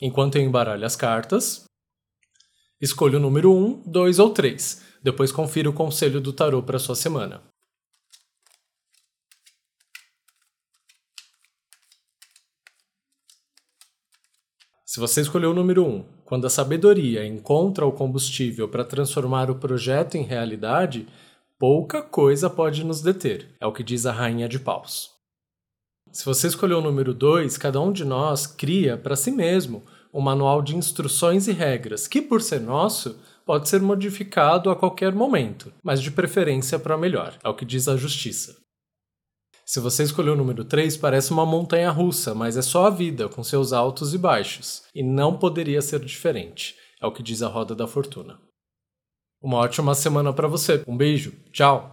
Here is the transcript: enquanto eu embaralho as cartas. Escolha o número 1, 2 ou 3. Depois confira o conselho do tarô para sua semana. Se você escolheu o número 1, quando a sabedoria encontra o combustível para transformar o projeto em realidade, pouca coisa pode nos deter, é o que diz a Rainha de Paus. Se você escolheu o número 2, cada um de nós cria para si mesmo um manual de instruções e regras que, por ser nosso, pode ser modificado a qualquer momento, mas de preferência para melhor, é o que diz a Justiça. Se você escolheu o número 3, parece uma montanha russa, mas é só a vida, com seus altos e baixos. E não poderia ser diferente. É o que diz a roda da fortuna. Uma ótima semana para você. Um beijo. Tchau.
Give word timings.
enquanto 0.00 0.36
eu 0.36 0.42
embaralho 0.42 0.86
as 0.86 0.96
cartas. 0.96 1.64
Escolha 2.80 3.18
o 3.18 3.20
número 3.20 3.52
1, 3.52 3.82
2 3.86 4.18
ou 4.18 4.30
3. 4.30 4.82
Depois 5.02 5.30
confira 5.30 5.68
o 5.68 5.72
conselho 5.72 6.20
do 6.20 6.32
tarô 6.32 6.62
para 6.62 6.78
sua 6.78 6.94
semana. 6.94 7.42
Se 14.84 14.98
você 14.98 15.20
escolheu 15.20 15.52
o 15.52 15.54
número 15.54 15.86
1, 15.86 16.04
quando 16.24 16.46
a 16.46 16.50
sabedoria 16.50 17.24
encontra 17.24 17.86
o 17.86 17.92
combustível 17.92 18.68
para 18.68 18.84
transformar 18.84 19.48
o 19.48 19.54
projeto 19.54 20.16
em 20.16 20.24
realidade, 20.24 21.06
pouca 21.56 22.02
coisa 22.02 22.50
pode 22.50 22.82
nos 22.82 23.00
deter, 23.00 23.54
é 23.60 23.66
o 23.66 23.72
que 23.72 23.84
diz 23.84 24.04
a 24.04 24.10
Rainha 24.10 24.48
de 24.48 24.58
Paus. 24.58 25.19
Se 26.12 26.24
você 26.24 26.48
escolheu 26.48 26.78
o 26.78 26.82
número 26.82 27.14
2, 27.14 27.56
cada 27.56 27.80
um 27.80 27.92
de 27.92 28.04
nós 28.04 28.46
cria 28.46 28.96
para 28.96 29.14
si 29.14 29.30
mesmo 29.30 29.84
um 30.12 30.20
manual 30.20 30.60
de 30.60 30.76
instruções 30.76 31.46
e 31.46 31.52
regras 31.52 32.08
que, 32.08 32.20
por 32.20 32.42
ser 32.42 32.60
nosso, 32.60 33.16
pode 33.46 33.68
ser 33.68 33.80
modificado 33.80 34.70
a 34.70 34.76
qualquer 34.76 35.14
momento, 35.14 35.72
mas 35.82 36.02
de 36.02 36.10
preferência 36.10 36.78
para 36.78 36.98
melhor, 36.98 37.38
é 37.44 37.48
o 37.48 37.54
que 37.54 37.64
diz 37.64 37.86
a 37.86 37.96
Justiça. 37.96 38.56
Se 39.64 39.78
você 39.78 40.02
escolheu 40.02 40.32
o 40.32 40.36
número 40.36 40.64
3, 40.64 40.96
parece 40.96 41.30
uma 41.30 41.46
montanha 41.46 41.90
russa, 41.90 42.34
mas 42.34 42.56
é 42.56 42.62
só 42.62 42.86
a 42.86 42.90
vida, 42.90 43.28
com 43.28 43.44
seus 43.44 43.72
altos 43.72 44.12
e 44.12 44.18
baixos. 44.18 44.82
E 44.92 45.00
não 45.00 45.38
poderia 45.38 45.80
ser 45.80 46.00
diferente. 46.00 46.74
É 47.00 47.06
o 47.06 47.12
que 47.12 47.22
diz 47.22 47.40
a 47.40 47.46
roda 47.46 47.72
da 47.72 47.86
fortuna. 47.86 48.36
Uma 49.40 49.58
ótima 49.58 49.94
semana 49.94 50.32
para 50.32 50.48
você. 50.48 50.82
Um 50.88 50.96
beijo. 50.96 51.32
Tchau. 51.52 51.88